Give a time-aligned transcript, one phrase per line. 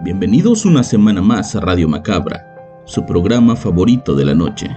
[0.00, 2.46] Bienvenidos una semana más a Radio Macabra,
[2.84, 4.70] su programa favorito de la noche.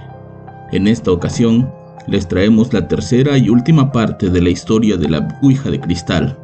[0.72, 1.72] En esta ocasión
[2.08, 6.36] les traemos la tercera y última parte de la historia de la Ouija de Cristal.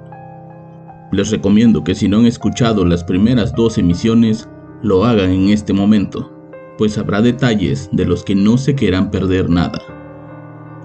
[1.10, 4.48] Les recomiendo que si no han escuchado las primeras dos emisiones,
[4.82, 6.32] lo hagan en este momento,
[6.78, 9.80] pues habrá detalles de los que no se querrán perder nada.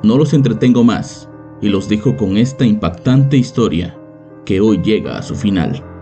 [0.01, 1.29] No los entretengo más
[1.61, 3.95] y los dejo con esta impactante historia
[4.45, 5.92] que hoy llega a su final.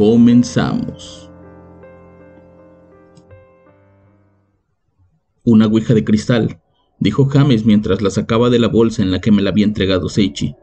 [0.00, 1.30] Comenzamos.
[5.44, 6.58] Una Ouija de cristal
[7.00, 10.08] dijo James mientras la sacaba de la bolsa en la que me la había entregado
[10.08, 10.56] Seichi.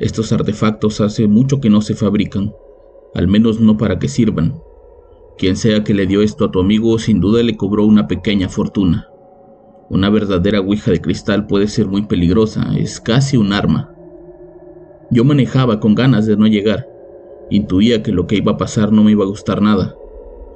[0.00, 2.52] Estos artefactos hace mucho que no se fabrican,
[3.14, 4.60] al menos no para que sirvan.
[5.38, 8.48] Quien sea que le dio esto a tu amigo sin duda le cobró una pequeña
[8.48, 9.10] fortuna.
[9.90, 13.94] Una verdadera ouija de cristal puede ser muy peligrosa, es casi un arma.
[15.12, 16.93] Yo manejaba con ganas de no llegar.
[17.50, 19.96] Intuía que lo que iba a pasar no me iba a gustar nada.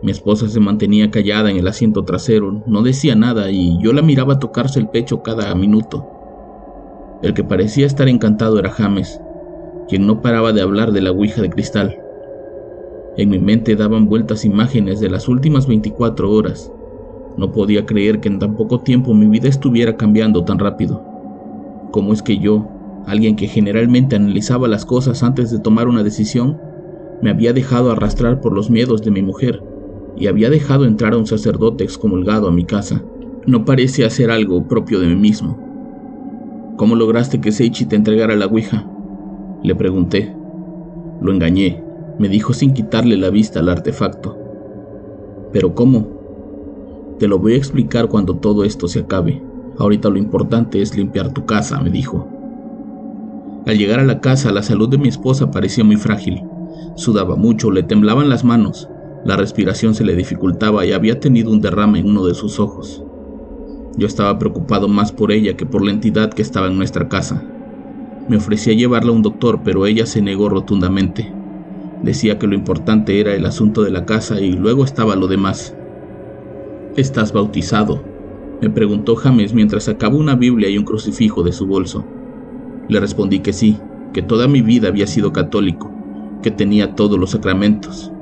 [0.02, 4.00] Mi esposa se mantenía callada en el asiento trasero, no decía nada y yo la
[4.00, 6.06] miraba tocarse el pecho cada minuto.
[7.20, 9.20] El que parecía estar encantado era James,
[9.88, 11.96] quien no paraba de hablar de la Ouija de cristal.
[13.16, 16.72] En mi mente daban vueltas imágenes de las últimas 24 horas.
[17.36, 21.02] No podía creer que en tan poco tiempo mi vida estuviera cambiando tan rápido.
[21.90, 22.68] ¿Cómo es que yo,
[23.06, 26.67] alguien que generalmente analizaba las cosas antes de tomar una decisión,
[27.22, 29.62] me había dejado arrastrar por los miedos de mi mujer
[30.16, 33.02] y había dejado entrar a un sacerdote excomulgado a mi casa.
[33.46, 35.58] No parece hacer algo propio de mí mismo.
[36.76, 38.86] ¿Cómo lograste que Seichi te entregara la Ouija?
[39.62, 40.34] Le pregunté.
[41.20, 41.82] Lo engañé,
[42.18, 44.36] me dijo sin quitarle la vista al artefacto.
[45.52, 46.18] ¿Pero cómo?
[47.18, 49.42] Te lo voy a explicar cuando todo esto se acabe.
[49.78, 52.28] Ahorita lo importante es limpiar tu casa, me dijo.
[53.66, 56.42] Al llegar a la casa, la salud de mi esposa parecía muy frágil.
[56.96, 58.88] Sudaba mucho, le temblaban las manos,
[59.24, 63.02] la respiración se le dificultaba y había tenido un derrame en uno de sus ojos.
[63.96, 67.44] Yo estaba preocupado más por ella que por la entidad que estaba en nuestra casa.
[68.28, 71.32] Me ofrecía llevarla a un doctor, pero ella se negó rotundamente.
[72.02, 75.74] Decía que lo importante era el asunto de la casa y luego estaba lo demás.
[76.96, 78.04] ¿Estás bautizado?
[78.60, 82.04] me preguntó James mientras sacaba una Biblia y un crucifijo de su bolso.
[82.88, 83.78] Le respondí que sí,
[84.12, 85.92] que toda mi vida había sido católico,
[86.42, 88.12] que tenía todos los sacramentos,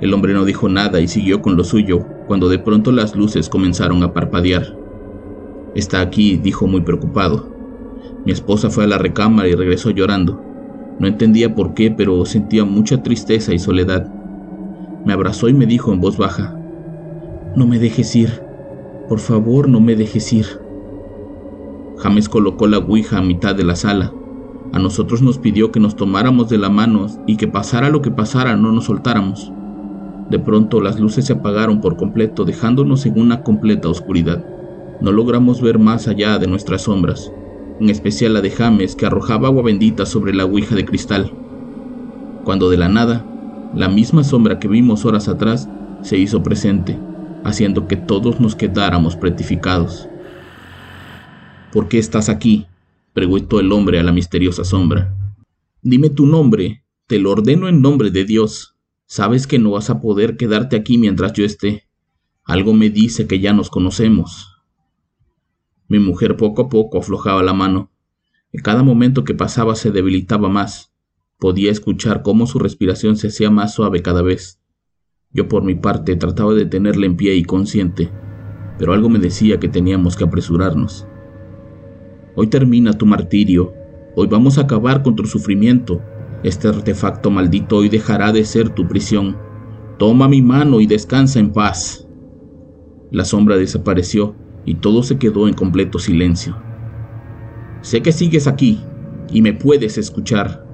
[0.00, 3.48] el hombre no dijo nada y siguió con lo suyo, cuando de pronto las luces
[3.48, 4.76] comenzaron a parpadear.
[5.74, 7.48] Está aquí, dijo muy preocupado.
[8.26, 10.42] Mi esposa fue a la recámara y regresó llorando.
[10.98, 14.12] No entendía por qué, pero sentía mucha tristeza y soledad.
[15.04, 16.54] Me abrazó y me dijo en voz baja,
[17.56, 18.42] No me dejes ir,
[19.08, 20.46] por favor no me dejes ir.
[21.98, 24.12] James colocó la ouija a mitad de la sala.
[24.72, 28.10] A nosotros nos pidió que nos tomáramos de la mano y que pasara lo que
[28.10, 29.52] pasara no nos soltáramos.
[30.30, 34.44] De pronto las luces se apagaron por completo, dejándonos en una completa oscuridad.
[35.00, 37.30] No logramos ver más allá de nuestras sombras,
[37.78, 41.30] en especial la de James que arrojaba agua bendita sobre la ouija de cristal.
[42.44, 43.24] Cuando de la nada,
[43.74, 45.68] la misma sombra que vimos horas atrás
[46.02, 46.98] se hizo presente,
[47.44, 50.08] haciendo que todos nos quedáramos pretificados.
[51.72, 52.66] ¿Por qué estás aquí?
[53.14, 55.16] Preguntó el hombre a la misteriosa sombra.
[55.80, 58.74] Dime tu nombre, te lo ordeno en nombre de Dios,
[59.06, 61.86] Sabes que no vas a poder quedarte aquí mientras yo esté.
[62.42, 64.62] Algo me dice que ya nos conocemos.
[65.88, 67.90] Mi mujer poco a poco aflojaba la mano.
[68.52, 70.92] En cada momento que pasaba se debilitaba más.
[71.38, 74.60] Podía escuchar cómo su respiración se hacía más suave cada vez.
[75.30, 78.10] Yo por mi parte trataba de tenerla en pie y consciente,
[78.78, 81.06] pero algo me decía que teníamos que apresurarnos.
[82.36, 83.72] Hoy termina tu martirio,
[84.16, 86.02] hoy vamos a acabar con tu sufrimiento,
[86.44, 89.38] este artefacto maldito hoy dejará de ser tu prisión.
[89.98, 92.06] Toma mi mano y descansa en paz.
[93.10, 94.34] La sombra desapareció
[94.66, 96.54] y todo se quedó en completo silencio.
[97.80, 98.78] Sé que sigues aquí
[99.32, 100.66] y me puedes escuchar.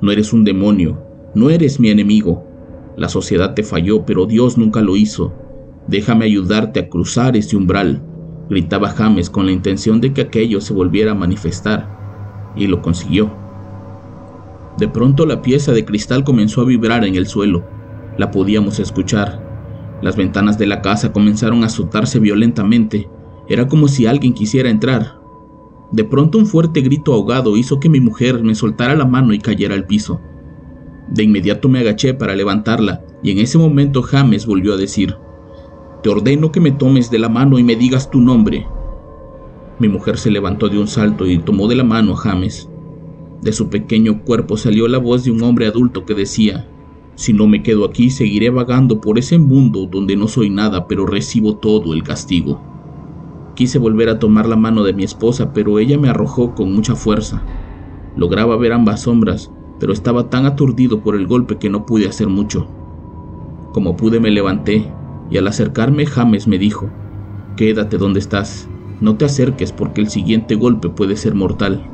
[0.00, 1.02] No eres un demonio,
[1.34, 2.46] no eres mi enemigo.
[2.96, 5.34] La sociedad te falló, pero Dios nunca lo hizo.
[5.86, 8.02] Déjame ayudarte a cruzar este umbral.
[8.50, 13.30] Gritaba James con la intención de que aquello se volviera a manifestar, y lo consiguió.
[14.76, 17.64] De pronto la pieza de cristal comenzó a vibrar en el suelo.
[18.18, 19.98] La podíamos escuchar.
[20.02, 23.08] Las ventanas de la casa comenzaron a azotarse violentamente.
[23.48, 25.20] Era como si alguien quisiera entrar.
[25.92, 29.38] De pronto un fuerte grito ahogado hizo que mi mujer me soltara la mano y
[29.38, 30.20] cayera al piso.
[31.08, 35.16] De inmediato me agaché para levantarla, y en ese momento James volvió a decir,
[36.02, 38.66] te ordeno que me tomes de la mano y me digas tu nombre.
[39.78, 42.68] Mi mujer se levantó de un salto y tomó de la mano a James.
[43.42, 46.68] De su pequeño cuerpo salió la voz de un hombre adulto que decía,
[47.16, 51.06] si no me quedo aquí seguiré vagando por ese mundo donde no soy nada pero
[51.06, 52.62] recibo todo el castigo.
[53.54, 56.94] Quise volver a tomar la mano de mi esposa, pero ella me arrojó con mucha
[56.94, 57.42] fuerza.
[58.16, 62.28] Lograba ver ambas sombras, pero estaba tan aturdido por el golpe que no pude hacer
[62.28, 62.68] mucho.
[63.72, 64.90] Como pude me levanté
[65.30, 66.90] y al acercarme James me dijo,
[67.56, 68.68] Quédate donde estás,
[69.00, 71.88] no te acerques porque el siguiente golpe puede ser mortal.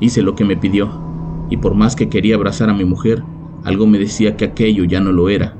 [0.00, 0.90] Hice lo que me pidió,
[1.50, 3.22] y por más que quería abrazar a mi mujer,
[3.64, 5.54] algo me decía que aquello ya no lo era.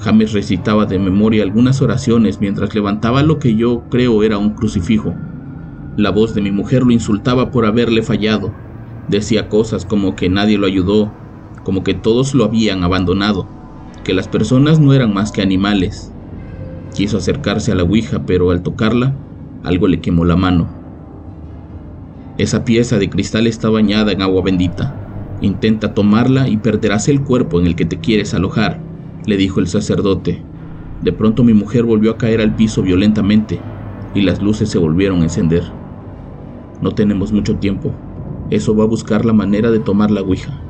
[0.00, 5.14] James recitaba de memoria algunas oraciones mientras levantaba lo que yo creo era un crucifijo.
[5.96, 8.52] La voz de mi mujer lo insultaba por haberle fallado.
[9.08, 11.12] Decía cosas como que nadie lo ayudó,
[11.62, 13.53] como que todos lo habían abandonado
[14.04, 16.12] que las personas no eran más que animales.
[16.94, 19.16] Quiso acercarse a la Ouija, pero al tocarla,
[19.64, 20.68] algo le quemó la mano.
[22.38, 24.94] Esa pieza de cristal está bañada en agua bendita.
[25.40, 28.80] Intenta tomarla y perderás el cuerpo en el que te quieres alojar,
[29.26, 30.42] le dijo el sacerdote.
[31.00, 33.60] De pronto mi mujer volvió a caer al piso violentamente
[34.14, 35.64] y las luces se volvieron a encender.
[36.80, 37.92] No tenemos mucho tiempo.
[38.50, 40.63] Eso va a buscar la manera de tomar la Ouija.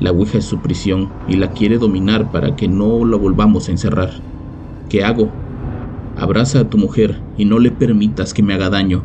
[0.00, 3.72] La Ouija es su prisión y la quiere dominar para que no la volvamos a
[3.72, 4.10] encerrar.
[4.88, 5.28] ¿Qué hago?
[6.16, 9.02] Abraza a tu mujer y no le permitas que me haga daño.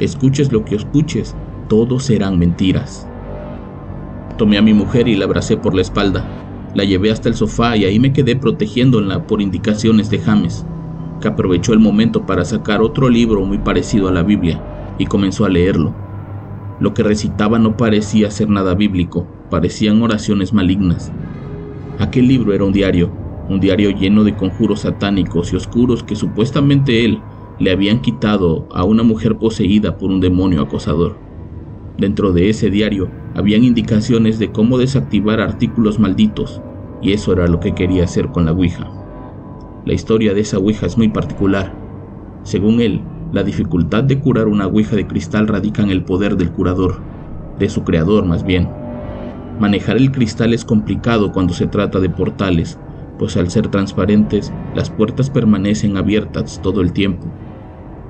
[0.00, 1.36] Escuches lo que escuches,
[1.68, 3.06] todos serán mentiras.
[4.36, 6.24] Tomé a mi mujer y la abracé por la espalda.
[6.74, 10.66] La llevé hasta el sofá y ahí me quedé protegiéndola por indicaciones de James,
[11.20, 14.60] que aprovechó el momento para sacar otro libro muy parecido a la Biblia
[14.98, 15.94] y comenzó a leerlo.
[16.82, 21.12] Lo que recitaba no parecía ser nada bíblico, parecían oraciones malignas.
[22.00, 23.12] Aquel libro era un diario,
[23.48, 27.20] un diario lleno de conjuros satánicos y oscuros que supuestamente él
[27.60, 31.20] le habían quitado a una mujer poseída por un demonio acosador.
[31.98, 36.62] Dentro de ese diario habían indicaciones de cómo desactivar artículos malditos,
[37.00, 38.90] y eso era lo que quería hacer con la Ouija.
[39.86, 41.76] La historia de esa Ouija es muy particular.
[42.42, 43.02] Según él,
[43.32, 47.02] la dificultad de curar una Ouija de cristal radica en el poder del curador,
[47.58, 48.68] de su creador más bien,
[49.58, 52.80] Manejar el cristal es complicado cuando se trata de portales,
[53.18, 57.28] pues al ser transparentes, las puertas permanecen abiertas todo el tiempo.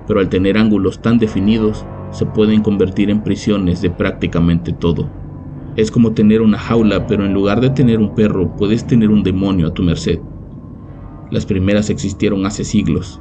[0.07, 5.11] Pero al tener ángulos tan definidos, se pueden convertir en prisiones de prácticamente todo.
[5.77, 9.23] Es como tener una jaula, pero en lugar de tener un perro, puedes tener un
[9.23, 10.21] demonio a tu merced.
[11.31, 13.21] Las primeras existieron hace siglos,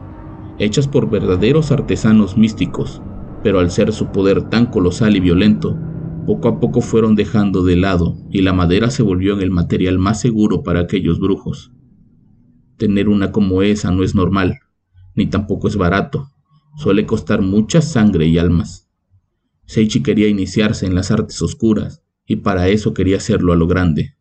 [0.63, 3.02] hechas por verdaderos artesanos místicos,
[3.44, 5.75] pero al ser su poder tan colosal y violento,
[6.28, 9.98] poco a poco fueron dejando de lado y la madera se volvió en el material
[9.98, 11.72] más seguro para aquellos brujos.
[12.78, 14.60] Tener una como esa no es normal,
[15.16, 16.30] ni tampoco es barato,
[16.78, 18.88] suele costar mucha sangre y almas.
[19.66, 24.16] Seichi quería iniciarse en las artes oscuras y para eso quería hacerlo a lo grande.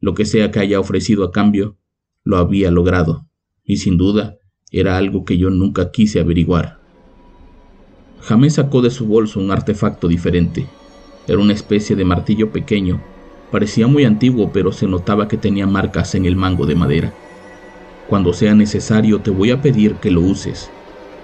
[0.00, 1.76] Lo que sea que haya ofrecido a cambio,
[2.24, 3.28] lo había logrado,
[3.62, 4.39] y sin duda
[4.72, 6.78] era algo que yo nunca quise averiguar.
[8.22, 10.66] James sacó de su bolso un artefacto diferente,
[11.26, 13.00] era una especie de martillo pequeño.
[13.50, 17.12] Parecía muy antiguo, pero se notaba que tenía marcas en el mango de madera.
[18.08, 20.70] Cuando sea necesario te voy a pedir que lo uses,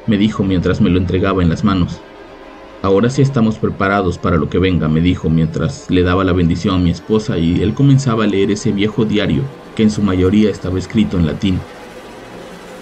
[0.07, 2.01] me dijo mientras me lo entregaba en las manos.
[2.83, 6.77] Ahora sí estamos preparados para lo que venga, me dijo mientras le daba la bendición
[6.77, 9.43] a mi esposa y él comenzaba a leer ese viejo diario
[9.75, 11.59] que en su mayoría estaba escrito en latín.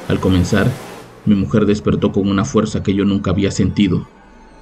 [0.08, 0.70] Al comenzar,
[1.24, 4.06] mi mujer despertó con una fuerza que yo nunca había sentido.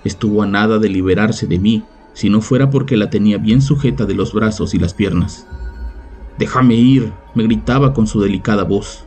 [0.05, 4.05] Estuvo a nada de liberarse de mí si no fuera porque la tenía bien sujeta
[4.05, 5.47] de los brazos y las piernas.
[6.39, 9.05] Déjame ir, me gritaba con su delicada voz.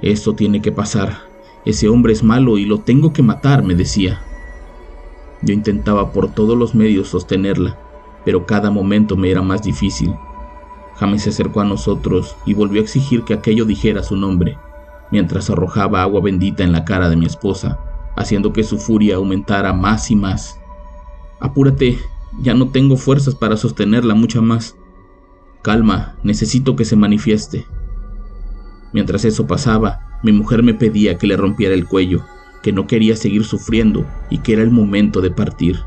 [0.00, 1.20] Esto tiene que pasar.
[1.64, 4.20] Ese hombre es malo y lo tengo que matar, me decía.
[5.42, 7.78] Yo intentaba por todos los medios sostenerla,
[8.24, 10.12] pero cada momento me era más difícil.
[10.96, 14.58] James se acercó a nosotros y volvió a exigir que aquello dijera su nombre,
[15.12, 17.78] mientras arrojaba agua bendita en la cara de mi esposa,
[18.16, 20.58] haciendo que su furia aumentara más y más.
[21.38, 21.98] Apúrate,
[22.40, 24.74] ya no tengo fuerzas para sostenerla mucha más.
[25.60, 27.66] Calma, necesito que se manifieste.
[28.92, 32.24] Mientras eso pasaba, mi mujer me pedía que le rompiera el cuello,
[32.62, 35.80] que no quería seguir sufriendo y que era el momento de partir.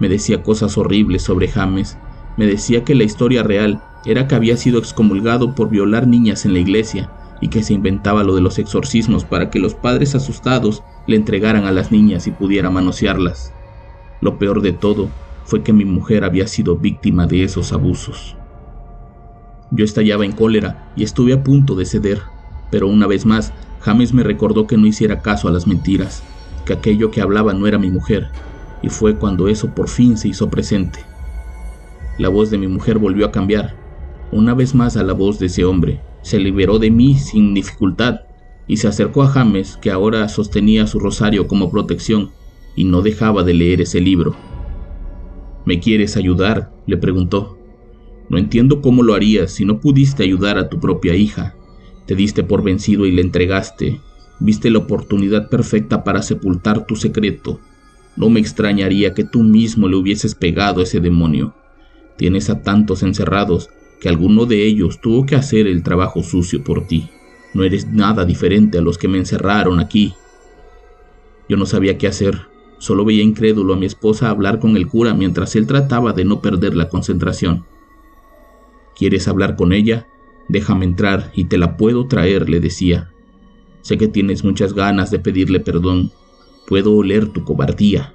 [0.00, 1.96] Me decía cosas horribles sobre James,
[2.36, 6.54] me decía que la historia real era que había sido excomulgado por violar niñas en
[6.54, 7.08] la iglesia
[7.42, 11.64] y que se inventaba lo de los exorcismos para que los padres asustados le entregaran
[11.64, 13.52] a las niñas y pudiera manosearlas.
[14.20, 15.10] Lo peor de todo
[15.44, 18.36] fue que mi mujer había sido víctima de esos abusos.
[19.72, 22.22] Yo estallaba en cólera y estuve a punto de ceder,
[22.70, 26.22] pero una vez más James me recordó que no hiciera caso a las mentiras,
[26.64, 28.30] que aquello que hablaba no era mi mujer,
[28.82, 31.00] y fue cuando eso por fin se hizo presente.
[32.18, 33.74] La voz de mi mujer volvió a cambiar,
[34.30, 38.20] una vez más a la voz de ese hombre, se liberó de mí sin dificultad
[38.66, 42.30] y se acercó a James, que ahora sostenía su rosario como protección
[42.76, 44.34] y no dejaba de leer ese libro.
[45.64, 46.72] ¿Me quieres ayudar?
[46.86, 47.58] le preguntó.
[48.28, 51.54] No entiendo cómo lo harías si no pudiste ayudar a tu propia hija.
[52.06, 54.00] Te diste por vencido y le entregaste.
[54.40, 57.60] Viste la oportunidad perfecta para sepultar tu secreto.
[58.16, 61.54] No me extrañaría que tú mismo le hubieses pegado a ese demonio.
[62.16, 63.70] Tienes a tantos encerrados
[64.02, 67.08] que alguno de ellos tuvo que hacer el trabajo sucio por ti.
[67.54, 70.14] No eres nada diferente a los que me encerraron aquí.
[71.48, 72.48] Yo no sabía qué hacer.
[72.78, 76.42] Solo veía incrédulo a mi esposa hablar con el cura mientras él trataba de no
[76.42, 77.64] perder la concentración.
[78.96, 80.08] ¿Quieres hablar con ella?
[80.48, 83.12] Déjame entrar y te la puedo traer, le decía.
[83.82, 86.10] Sé que tienes muchas ganas de pedirle perdón.
[86.66, 88.14] Puedo oler tu cobardía.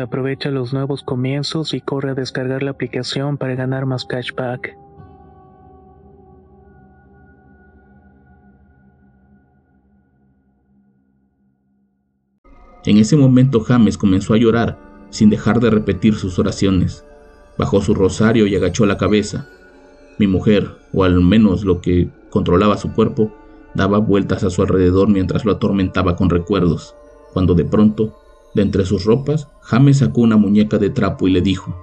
[0.00, 4.74] Aprovecha los nuevos comienzos y corre a descargar la aplicación para ganar más cashback.
[12.86, 14.78] En ese momento James comenzó a llorar,
[15.10, 17.04] sin dejar de repetir sus oraciones.
[17.58, 19.50] Bajó su rosario y agachó la cabeza.
[20.18, 23.30] Mi mujer, o al menos lo que controlaba su cuerpo,
[23.74, 26.94] daba vueltas a su alrededor mientras lo atormentaba con recuerdos,
[27.34, 28.19] cuando de pronto
[28.54, 31.74] de entre sus ropas, James sacó una muñeca de trapo y le dijo,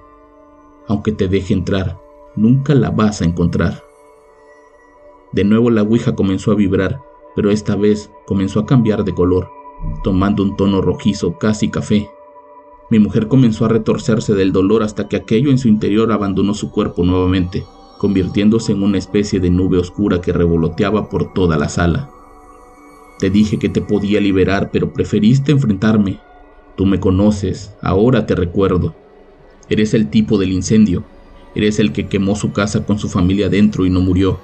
[0.87, 1.99] Aunque te deje entrar,
[2.35, 3.83] nunca la vas a encontrar.
[5.31, 7.01] De nuevo la ouija comenzó a vibrar,
[7.35, 9.49] pero esta vez comenzó a cambiar de color,
[10.03, 12.09] tomando un tono rojizo casi café.
[12.89, 16.71] Mi mujer comenzó a retorcerse del dolor hasta que aquello en su interior abandonó su
[16.71, 17.65] cuerpo nuevamente,
[17.97, 22.09] convirtiéndose en una especie de nube oscura que revoloteaba por toda la sala.
[23.19, 26.19] Te dije que te podía liberar, pero preferiste enfrentarme.
[26.77, 28.93] Tú me conoces, ahora te recuerdo.
[29.67, 31.03] Eres el tipo del incendio.
[31.55, 34.39] Eres el que quemó su casa con su familia dentro y no murió.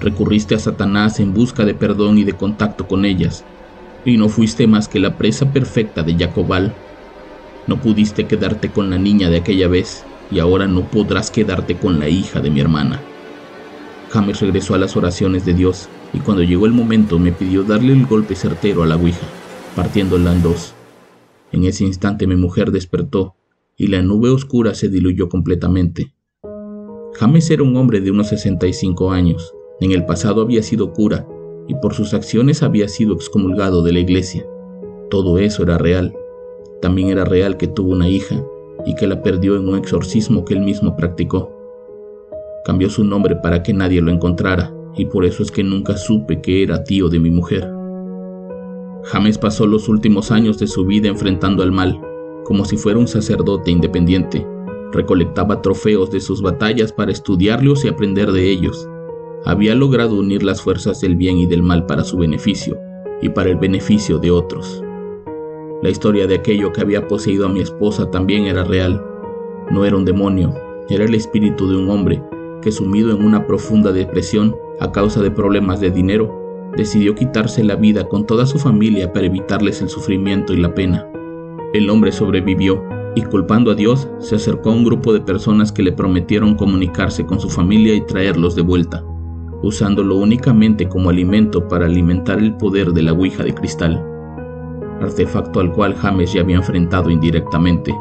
[0.00, 3.44] Recurriste a Satanás en busca de perdón y de contacto con ellas,
[4.06, 6.74] y no fuiste más que la presa perfecta de Jacobal.
[7.66, 11.98] No pudiste quedarte con la niña de aquella vez, y ahora no podrás quedarte con
[11.98, 12.98] la hija de mi hermana.
[14.08, 17.92] James regresó a las oraciones de Dios, y cuando llegó el momento me pidió darle
[17.92, 19.26] el golpe certero a la Ouija,
[19.76, 20.72] partiéndola en dos.
[21.52, 23.34] En ese instante mi mujer despertó,
[23.76, 26.14] y la nube oscura se diluyó completamente.
[27.14, 29.54] James era un hombre de unos 65 años.
[29.80, 31.26] En el pasado había sido cura,
[31.66, 34.46] y por sus acciones había sido excomulgado de la iglesia.
[35.10, 36.14] Todo eso era real.
[36.82, 38.44] También era real que tuvo una hija
[38.84, 41.52] y que la perdió en un exorcismo que él mismo practicó.
[42.64, 46.40] Cambió su nombre para que nadie lo encontrara, y por eso es que nunca supe
[46.40, 47.77] que era tío de mi mujer.
[49.10, 51.98] James pasó los últimos años de su vida enfrentando al mal,
[52.44, 54.46] como si fuera un sacerdote independiente.
[54.92, 58.86] Recolectaba trofeos de sus batallas para estudiarlos y aprender de ellos.
[59.46, 62.78] Había logrado unir las fuerzas del bien y del mal para su beneficio
[63.22, 64.84] y para el beneficio de otros.
[65.82, 69.02] La historia de aquello que había poseído a mi esposa también era real.
[69.70, 70.52] No era un demonio,
[70.90, 72.22] era el espíritu de un hombre
[72.60, 76.37] que sumido en una profunda depresión a causa de problemas de dinero,
[76.76, 81.06] decidió quitarse la vida con toda su familia para evitarles el sufrimiento y la pena.
[81.72, 82.82] El hombre sobrevivió
[83.14, 87.26] y culpando a Dios se acercó a un grupo de personas que le prometieron comunicarse
[87.26, 89.04] con su familia y traerlos de vuelta,
[89.62, 94.04] usándolo únicamente como alimento para alimentar el poder de la Ouija de cristal
[95.00, 97.94] artefacto al cual James ya había enfrentado indirectamente,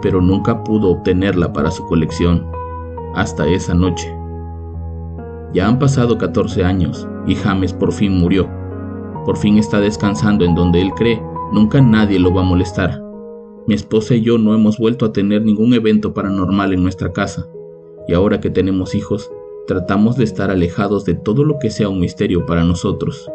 [0.00, 2.46] pero nunca pudo obtenerla para su colección,
[3.14, 4.12] hasta esa noche.
[5.52, 8.48] Ya han pasado 14 años y James por fin murió.
[9.24, 13.02] Por fin está descansando en donde él cree, nunca nadie lo va a molestar.
[13.66, 17.48] Mi esposa y yo no hemos vuelto a tener ningún evento paranormal en nuestra casa,
[18.08, 19.30] y ahora que tenemos hijos,
[19.66, 23.30] tratamos de estar alejados de todo lo que sea un misterio para nosotros.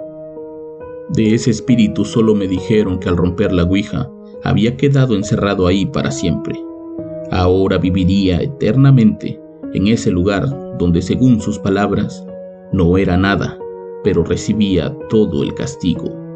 [1.09, 4.11] De ese espíritu solo me dijeron que al romper la Ouija
[4.43, 6.61] había quedado encerrado ahí para siempre.
[7.31, 9.39] Ahora viviría eternamente
[9.73, 12.25] en ese lugar donde según sus palabras
[12.73, 13.57] no era nada,
[14.03, 16.27] pero recibía todo el castigo.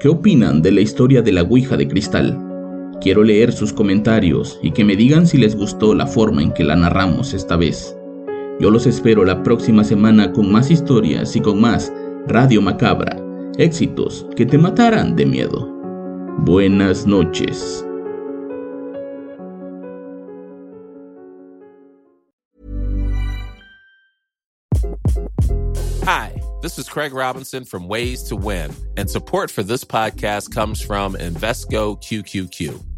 [0.00, 2.38] ¿Qué opinan de la historia de la Ouija de cristal?
[3.00, 6.62] Quiero leer sus comentarios y que me digan si les gustó la forma en que
[6.62, 7.96] la narramos esta vez.
[8.60, 11.92] Yo los espero la próxima semana con más historias y con más
[12.28, 13.16] Radio Macabra,
[13.56, 15.77] éxitos que te matarán de miedo.
[16.44, 17.84] Buenas noches.
[26.04, 30.80] Hi, this is Craig Robinson from Ways to Win, and support for this podcast comes
[30.80, 32.97] from Invesco QQQ.